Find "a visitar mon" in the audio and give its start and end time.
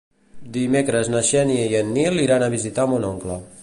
2.49-3.11